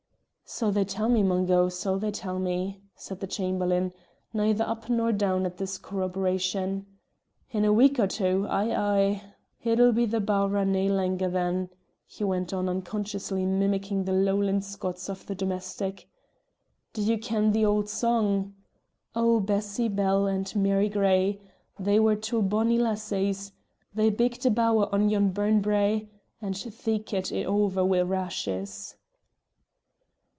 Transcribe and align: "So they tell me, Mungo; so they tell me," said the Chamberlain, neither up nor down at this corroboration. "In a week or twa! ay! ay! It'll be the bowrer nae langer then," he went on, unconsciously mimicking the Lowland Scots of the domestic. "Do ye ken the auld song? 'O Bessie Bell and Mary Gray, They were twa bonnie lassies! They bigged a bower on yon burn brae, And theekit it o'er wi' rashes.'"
"So 0.53 0.69
they 0.69 0.83
tell 0.83 1.07
me, 1.07 1.23
Mungo; 1.23 1.69
so 1.69 1.97
they 1.97 2.11
tell 2.11 2.37
me," 2.37 2.81
said 2.93 3.21
the 3.21 3.25
Chamberlain, 3.25 3.93
neither 4.33 4.65
up 4.65 4.89
nor 4.89 5.13
down 5.13 5.45
at 5.45 5.55
this 5.55 5.77
corroboration. 5.77 6.85
"In 7.51 7.63
a 7.63 7.71
week 7.71 7.97
or 7.97 8.07
twa! 8.07 8.49
ay! 8.49 8.75
ay! 8.75 9.21
It'll 9.63 9.93
be 9.93 10.05
the 10.05 10.19
bowrer 10.19 10.65
nae 10.65 10.89
langer 10.89 11.31
then," 11.31 11.69
he 12.05 12.25
went 12.25 12.51
on, 12.51 12.67
unconsciously 12.67 13.45
mimicking 13.45 14.03
the 14.03 14.11
Lowland 14.11 14.65
Scots 14.65 15.07
of 15.09 15.25
the 15.25 15.35
domestic. 15.35 16.09
"Do 16.91 17.01
ye 17.01 17.15
ken 17.17 17.53
the 17.53 17.65
auld 17.65 17.87
song? 17.87 18.53
'O 19.15 19.39
Bessie 19.39 19.87
Bell 19.87 20.27
and 20.27 20.53
Mary 20.53 20.89
Gray, 20.89 21.39
They 21.79 21.97
were 21.97 22.17
twa 22.17 22.41
bonnie 22.41 22.77
lassies! 22.77 23.53
They 23.93 24.09
bigged 24.11 24.45
a 24.45 24.51
bower 24.51 24.93
on 24.93 25.07
yon 25.09 25.29
burn 25.29 25.61
brae, 25.61 26.09
And 26.41 26.55
theekit 26.55 27.31
it 27.31 27.45
o'er 27.47 27.85
wi' 27.85 28.01
rashes.'" 28.01 28.97